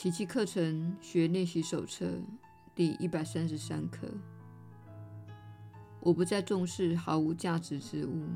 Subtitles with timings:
[0.00, 2.08] 奇迹课程学练习手册
[2.72, 4.06] 第一百三十三课。
[5.98, 8.28] 我不再重视毫无价值之物。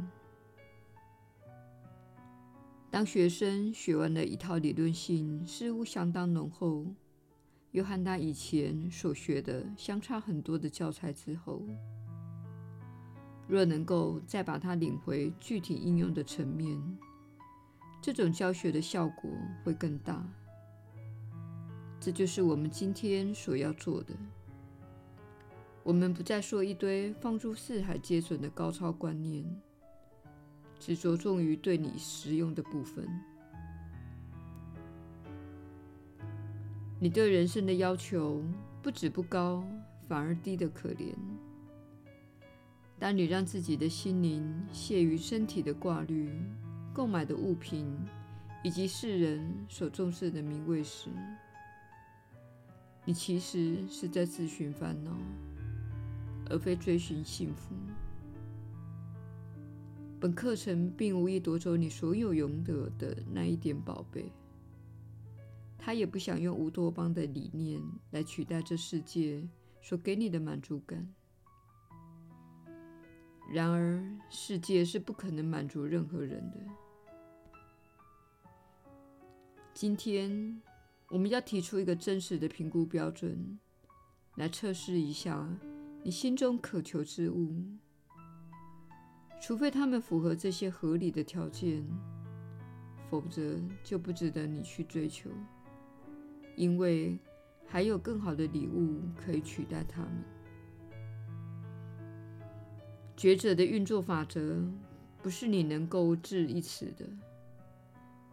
[2.90, 6.84] 当学生学完了一套理论性似乎相当浓厚，
[7.70, 11.62] 又和他以前所学的相差很多的教材之后，
[13.46, 16.76] 若能够再把它领回具体应用的层面，
[18.00, 19.30] 这种教学的效果
[19.62, 20.28] 会更大。
[22.04, 24.12] 这就是我们今天所要做的。
[25.84, 29.44] 我们不再说一堆放诸四海皆准的高超观念，
[30.80, 33.08] 只着重于对你实用的部分。
[36.98, 38.42] 你对人生的要求
[38.82, 39.62] 不止不高，
[40.08, 41.14] 反而低得可怜。
[42.98, 46.28] 当你让自己的心灵卸于身体的挂虑、
[46.92, 47.96] 购买的物品
[48.64, 51.08] 以及世人所重视的名位时，
[53.04, 55.10] 你其实是在自寻烦恼，
[56.48, 57.74] 而非追寻幸福。
[60.20, 64.30] 本课程并无意夺走你所有拥有的那一点宝贝，
[65.76, 69.48] 他也不想用乌托邦的理念来取代这世界
[69.80, 71.12] 所给你的满足感。
[73.52, 74.00] 然而，
[74.30, 76.60] 世界是不可能满足任何人的。
[79.74, 80.62] 今天。
[81.12, 83.58] 我们要提出一个真实的评估标准，
[84.36, 85.46] 来测试一下
[86.02, 87.54] 你心中渴求之物。
[89.38, 91.84] 除非他们符合这些合理的条件，
[93.10, 95.28] 否则就不值得你去追求，
[96.56, 97.18] 因为
[97.66, 100.24] 还有更好的礼物可以取代他们。
[103.14, 104.64] 觉者的运作法则
[105.22, 107.04] 不是你能够置一词的。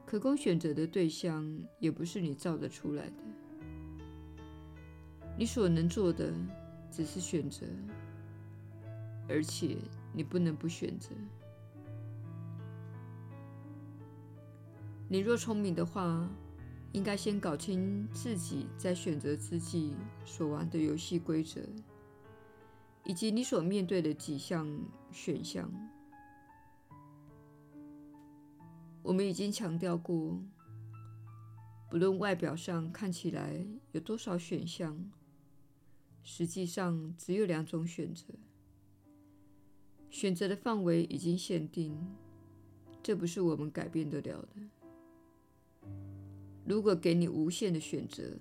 [0.10, 3.24] 可供选择的对象也不是你造得出来的，
[5.38, 6.34] 你所能做的
[6.90, 7.68] 只是选择，
[9.28, 9.78] 而且
[10.12, 11.12] 你不能不选择。
[15.08, 16.28] 你若聪明的话，
[16.92, 19.94] 应该先搞清自己在选择之际
[20.26, 21.62] 所玩的游戏规则，
[23.06, 24.68] 以及你所面对的几项
[25.12, 25.72] 选项。
[29.10, 30.40] 我们已经强调过，
[31.90, 35.10] 不论外表上看起来有多少选项，
[36.22, 38.26] 实际上只有两种选择。
[40.12, 41.98] 选择的范围已经限定，
[43.02, 45.90] 这不是我们改变得了的。
[46.64, 48.38] 如果给你无限的选择，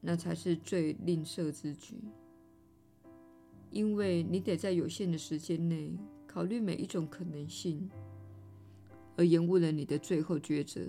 [0.00, 1.96] 那才是最吝啬之举，
[3.70, 5.94] 因为你得在有限的时间内
[6.26, 7.90] 考虑每一种可能性。
[9.16, 10.80] 而延误了你的最后抉择，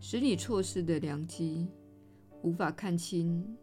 [0.00, 1.68] 使你错失的良机，
[2.42, 3.56] 无法看清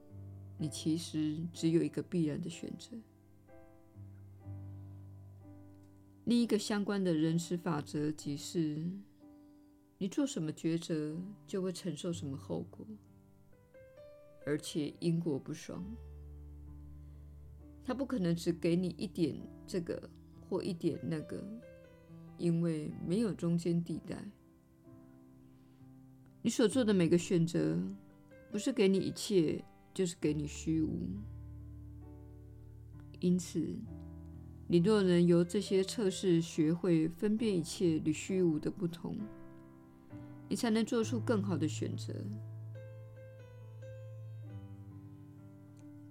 [0.58, 2.96] 你其实只有一个必然的选择。
[6.26, 8.86] 另一个相关的人事法则即是：
[9.98, 12.86] 你做什么抉择，就会承受什么后果，
[14.46, 15.84] 而且因果不双。
[17.84, 20.10] 他不可能只给你一点这个
[20.48, 21.44] 或一点那个。
[22.38, 24.16] 因为没有中间地带，
[26.42, 27.78] 你所做的每个选择，
[28.52, 31.10] 不是给你一切，就是给你虚无。
[33.20, 33.76] 因此，
[34.68, 39.18] 你若能由这些测试学会分辨一切与虚无的不同，
[40.48, 42.14] 你才能做出更好的选择。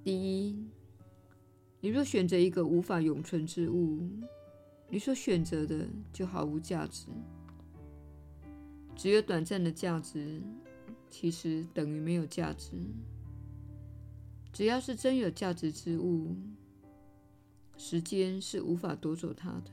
[0.03, 0.57] 第一，
[1.81, 4.01] 你若选择一个无法永存之物。
[4.89, 7.07] 你所选择的就毫无价值，
[8.95, 10.41] 只有短暂的价值，
[11.11, 12.73] 其实等于没有价值。
[14.53, 16.35] 只要是真有价值之物，
[17.77, 19.71] 时间是无法夺走它的。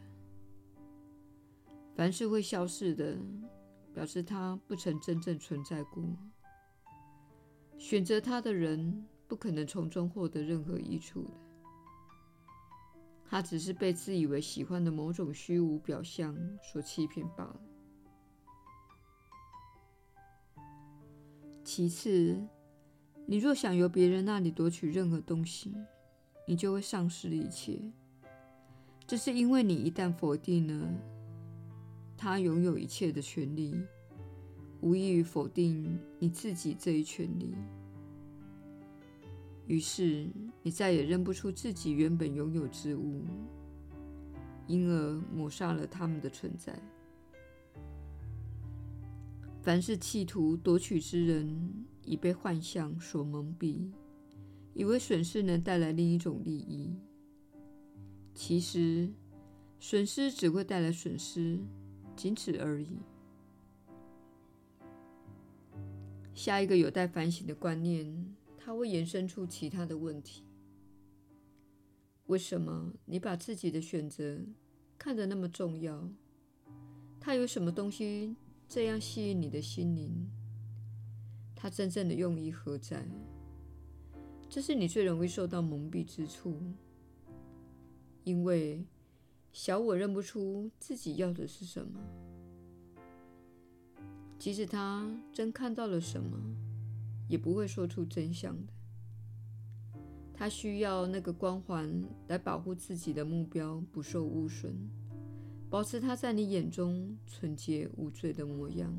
[1.96, 3.16] 凡是会消逝的，
[3.94, 6.04] 表示它不曾真正存在过。
[7.78, 11.43] 选择它的人，不可能从中获得任何益处的。
[13.34, 17.60] 他只是被自以为喜欢的某种虚无表象所欺骗罢了。
[21.64, 22.40] 其次，
[23.26, 25.74] 你若想由别人那里夺取任何东西，
[26.48, 27.80] 你就会丧失一切。
[29.08, 30.88] 这是因为你一旦否定了
[32.16, 33.76] 他拥有一切的权利，
[34.80, 37.56] 无异于否定你自己这一权利。
[39.66, 40.28] 于是，
[40.62, 43.24] 你再也认不出自己原本拥有之物，
[44.68, 46.78] 因而抹杀了他们的存在。
[49.62, 53.90] 凡是企图夺取之人，已被幻象所蒙蔽，
[54.74, 56.94] 以为损失能带来另一种利益。
[58.36, 59.10] 其实，
[59.80, 61.58] 损失只会带来损失，
[62.18, 62.98] 仅此而已。
[66.34, 70.46] 下一个有待反省的观念，它会延伸出其他的问题。
[72.28, 74.40] 为什么你把自己的选择
[74.98, 76.10] 看得那么重要？
[77.20, 78.38] 它有什么东西
[78.70, 80.30] 这样吸引你的心灵？
[81.54, 83.06] 它真正的用意何在？
[84.50, 86.58] 这是你最容易受到蒙蔽之处，
[88.24, 88.86] 因为
[89.52, 92.00] 小我认不出自己要的是什么，
[94.40, 96.38] 即使他真看到了什么，
[97.34, 98.72] 也不会说出真相的。
[100.36, 104.72] 他需要那个光环来保护自己的目标不受污损，
[105.68, 108.96] 保持他在你眼中纯洁无罪的模样。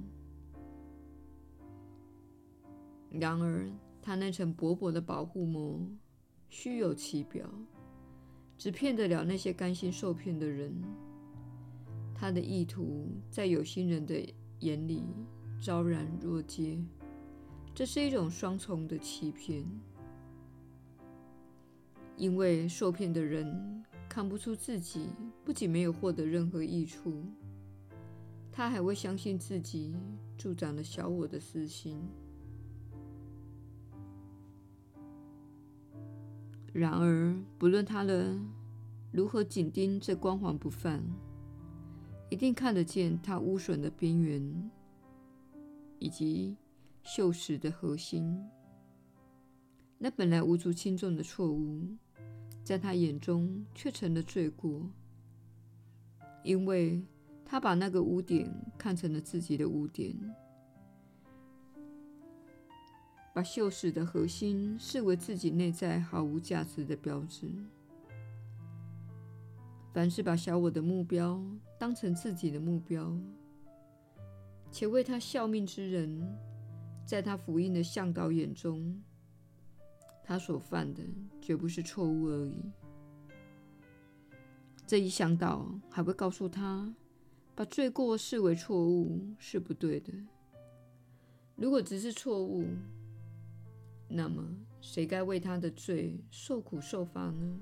[3.08, 3.70] 然而，
[4.02, 5.80] 他那层薄薄的保护膜
[6.48, 7.48] 虚有其表，
[8.58, 10.74] 只骗得了那些甘心受骗的人。
[12.12, 14.20] 他的意图在有心人的
[14.58, 15.04] 眼里
[15.60, 16.82] 昭然若揭，
[17.74, 19.66] 这是一种双重的欺骗。
[22.16, 25.08] 因为受骗的人看不出自己
[25.44, 27.24] 不仅没有获得任何益处，
[28.52, 29.92] 他还会相信自己
[30.38, 32.00] 助长了小我的私心。
[36.72, 38.48] 然而，不论他人
[39.10, 41.02] 如何紧盯这光环不放，
[42.30, 44.70] 一定看得见它污损的边缘
[45.98, 46.56] 以及
[47.04, 48.42] 锈蚀的核心。
[49.98, 51.86] 那本来无足轻重的错误，
[52.62, 54.90] 在他眼中却成了罪过，
[56.42, 57.02] 因为
[57.44, 60.14] 他把那个污点看成了自己的污点，
[63.34, 67.50] 把锈蚀的核心视为自己内在毫无价值的标志。
[69.92, 71.40] 凡是把小我的目标
[71.78, 73.16] 当成自己的目标，
[74.70, 76.36] 且为他效命之人，
[77.06, 79.02] 在他福音的向导眼中，
[80.22, 81.02] 他所犯的
[81.40, 82.72] 绝不是错误而已。
[84.86, 86.94] 这一向导还会告诉他，
[87.54, 90.12] 把罪过视为错误是不对的。
[91.56, 92.66] 如果只是错误，
[94.08, 94.44] 那么
[94.80, 97.60] 谁该为他的罪受苦受罚呢？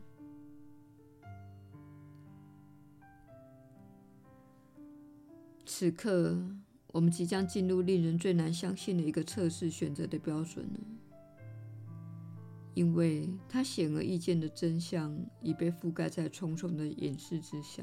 [5.64, 6.38] 此刻，
[6.92, 10.80] 我们即将进入令人最难相信的一个测试选择的标准了。
[12.74, 17.82] 因为它显而易见的真相已被覆盖在重重的掩饰之下。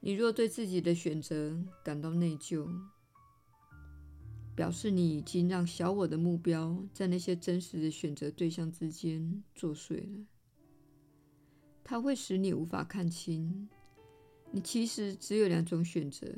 [0.00, 2.68] 你若对自己的选择感到内疚，
[4.54, 10.26] 表示你已经让小我的目标在那些真实的选择对象之间作祟了。
[11.82, 13.68] 它会使你无法看清，
[14.52, 16.28] 你其实只有两种选择，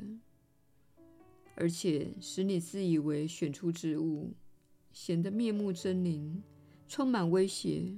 [1.55, 4.33] 而且使你自以为选出之物。
[4.91, 6.41] 显得面目狰狞，
[6.85, 7.95] 充满威胁，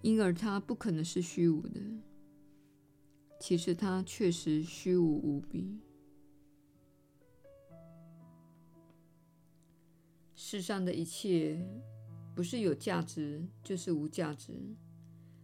[0.00, 1.80] 因而它不可能是虚无的。
[3.40, 5.80] 其实它确实虚无无比。
[10.36, 11.60] 世上的一切，
[12.32, 14.52] 不是有价值就是无价值，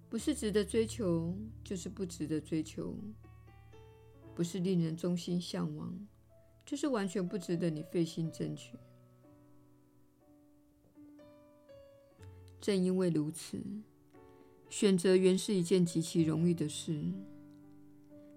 [0.08, 2.96] 不是值得追求就是不值得追求，
[4.38, 5.92] 不是令人衷心向往，
[6.64, 8.78] 就是完全不值得你费心争取。
[12.60, 13.60] 正因为如此，
[14.70, 17.02] 选择原是一件极其容易的事。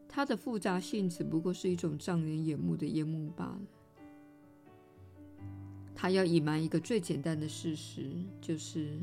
[0.09, 3.61] 它的复杂性只不过是一种障人眼目的烟幕罢了。
[5.93, 8.09] 它要隐瞒一个最简单的事实，
[8.41, 8.97] 就是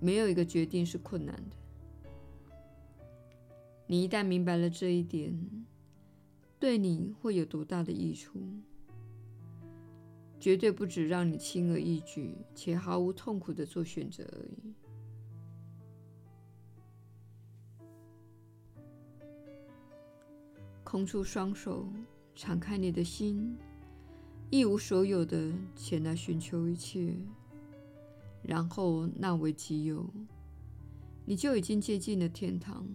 [0.00, 1.56] 没有一个决定是困难的。
[3.86, 5.57] 你一旦明白了这一点，
[6.58, 8.40] 对你会有多大的益处？
[10.40, 14.74] 绝对不只让你轻而易举且毫无痛苦地做选择而已。
[20.84, 21.86] 空出双手，
[22.34, 23.56] 敞开你的心，
[24.48, 27.14] 一无所有的前来寻求一切，
[28.42, 30.08] 然后纳为己有，
[31.26, 32.86] 你就已经接近了天堂。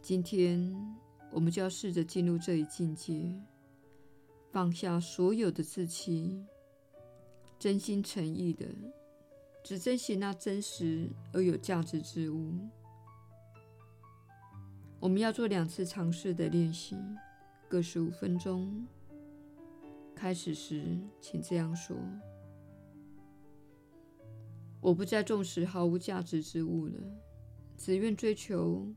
[0.00, 0.72] 今天，
[1.32, 3.34] 我们就要试着进入这一境界。
[4.50, 6.44] 放下所有的自欺，
[7.58, 8.66] 真心诚意的
[9.64, 12.52] 只珍惜那真实而有价值之物。
[15.00, 16.96] 我们要做两次尝试的练习，
[17.66, 18.86] 各十五分钟。
[20.14, 21.96] 开始时，请这样说
[24.80, 26.94] ：“我不再重视毫无价值之物了，
[27.76, 28.94] 只愿追求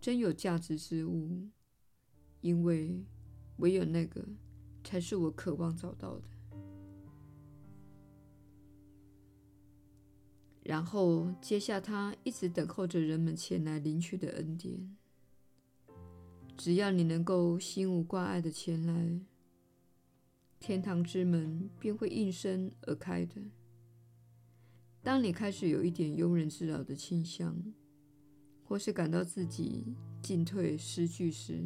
[0.00, 1.46] 真有价值之物，
[2.40, 3.02] 因为
[3.56, 4.24] 唯有那个
[4.84, 6.24] 才是我渴望找到的。”
[10.62, 14.96] 然后接下他一直等候着人们前来领取的恩典。
[16.58, 19.20] 只要你能够心无挂碍的前来，
[20.60, 23.40] 天堂之门便会应声而开的。
[25.02, 27.56] 当你开始有一点庸人自扰的倾向，
[28.64, 31.62] 或是感到自己进退失据时，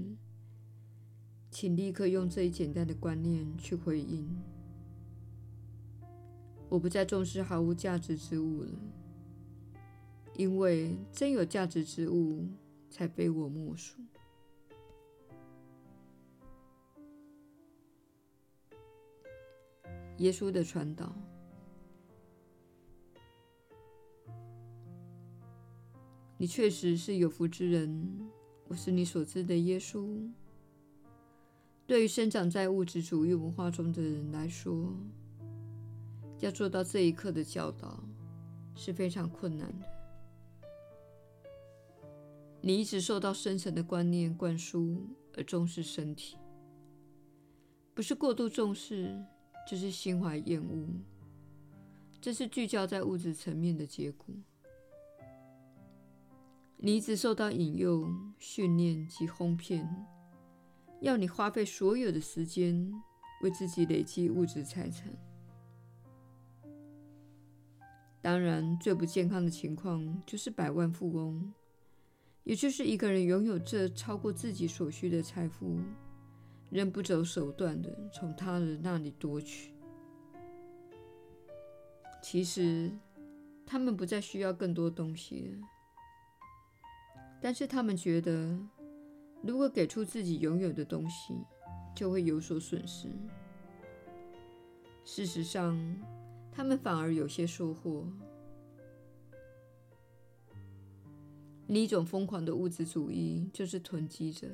[1.52, 4.26] 请立刻用这一简单的观念去回应。
[6.70, 8.70] 我不再重视毫无价值之物了，
[10.34, 12.48] 因为真有价值之物
[12.88, 14.00] 才非我莫属。
[20.16, 21.14] 耶稣的传导，
[26.38, 28.30] 你确实是有福之人。
[28.68, 30.32] 我是你所知的耶稣。
[31.86, 34.94] 对于生长在物质主义文化中的人来说，
[36.38, 38.02] 要做到这一刻的教导
[38.74, 39.86] 是非常困难的。
[42.60, 46.36] 你一直受到深层的观念灌输，而重视身体，
[47.92, 49.20] 不是过度重视，
[49.68, 50.86] 就是心怀厌恶。
[52.20, 54.26] 这是聚焦在物质层面的结果。
[56.76, 58.08] 你一直受到引诱、
[58.38, 60.06] 训练及哄骗，
[61.02, 62.94] 要你花费所有的时间
[63.42, 65.12] 为自己累积物质财产。
[68.20, 71.52] 当然，最不健康的情况就是百万富翁，
[72.44, 75.76] 也就是一个人拥有这超过自己所需的财富，
[76.70, 79.74] 仍不择手段的从他人那里夺取。
[82.22, 82.92] 其实，
[83.66, 85.68] 他们不再需要更多东西了，
[87.40, 88.56] 但是他们觉得，
[89.42, 91.34] 如果给出自己拥有的东西，
[91.94, 93.08] 就会有所损失。
[95.04, 95.76] 事实上，
[96.52, 98.06] 他们反而有些收获。
[101.66, 104.46] 另一种疯狂的物质主义就是囤积者。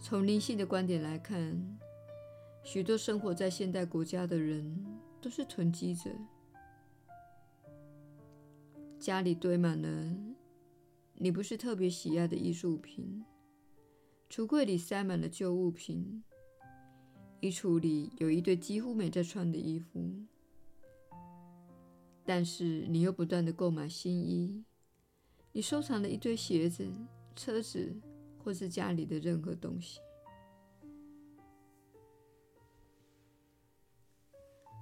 [0.00, 1.78] 从灵性的观点来看，
[2.64, 4.84] 许多生活在现代国家的人
[5.20, 6.10] 都是囤积者。
[8.98, 9.88] 家里堆满了
[11.18, 13.24] 你不是特别喜爱的艺术品，
[14.28, 16.22] 橱柜里塞满了旧物品。
[17.40, 20.10] 衣橱里有一堆几乎没在穿的衣服，
[22.24, 24.64] 但是你又不断的购买新衣。
[25.52, 26.86] 你收藏了一堆鞋子、
[27.34, 27.94] 车子，
[28.38, 30.00] 或是家里的任何东西。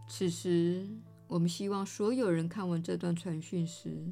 [0.09, 0.89] 此时，
[1.29, 4.05] 我们希望所有人看完这段传讯时，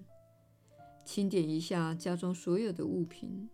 [1.04, 3.48] 清点一下家中所有的物品，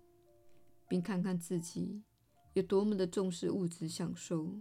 [0.87, 2.03] 并看看自己
[2.55, 4.61] 有多么的重视物质享受。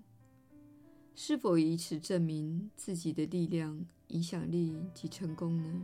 [1.13, 5.83] 是否以此证明自己的力量、影响力及成功呢？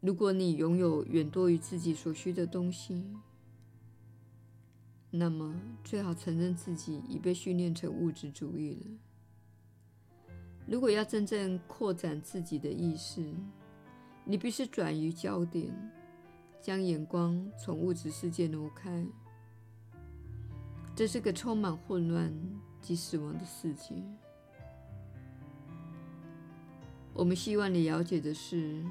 [0.00, 3.04] 如果你拥有远多于自己所需的东西，
[5.10, 10.32] 那么最好承认自己已被训练成物质主义了。
[10.66, 13.34] 如果要真正扩展自己的意识，
[14.30, 15.74] 你必须转移焦点，
[16.62, 19.04] 将眼光从物质世界挪开。
[20.94, 22.32] 这是个充满混乱
[22.80, 23.92] 及死亡的世界。
[27.12, 28.84] 我们希望你了解的是，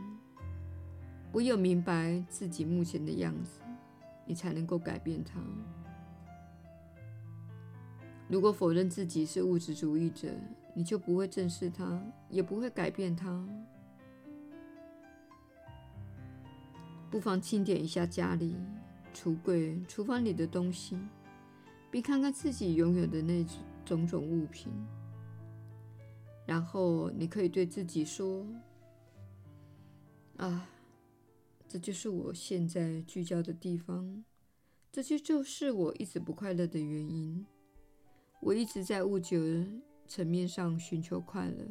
[1.31, 3.61] 唯有明白自己目前的样子，
[4.25, 5.39] 你才能够改变它。
[8.27, 10.27] 如果否认自己是物质主义者，
[10.73, 13.47] 你就不会正视它，也不会改变它。
[17.09, 18.55] 不妨清点一下家里、
[19.13, 20.97] 橱柜、厨房里的东西。
[21.91, 23.43] 并看看自己拥有的那
[23.83, 24.71] 种种物品，
[26.45, 28.45] 然后你可以对自己说
[30.37, 30.69] ：“啊，
[31.67, 34.23] 这就是我现在聚焦的地方，
[34.91, 37.43] 这些就是我一直不快乐的原因。
[38.39, 41.67] 我一直在物质层面上寻求快乐，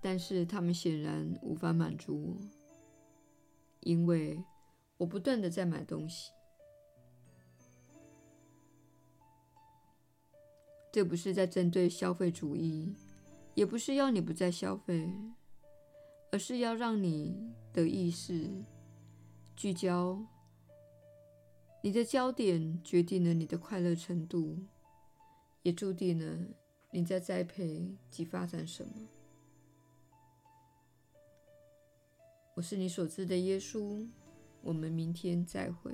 [0.00, 2.38] 但是他们显然无法满足我，
[3.82, 4.42] 因为
[4.98, 6.32] 我不断的在买东西。”
[10.92, 12.94] 这不是在针对消费主义，
[13.54, 15.10] 也不是要你不再消费，
[16.30, 18.50] 而是要让你的意识
[19.56, 20.22] 聚焦
[21.82, 24.58] 你的焦点决定了你的快乐程度，
[25.62, 26.38] 也注定了
[26.90, 28.92] 你在栽培及发展什么。
[32.54, 34.06] 我是你所知的耶稣，
[34.60, 35.90] 我们明天再会。